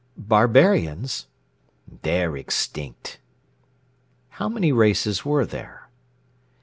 [0.17, 1.27] "Barbarians?"
[2.01, 3.19] "They're extinct."
[4.29, 5.89] "How many races were there?"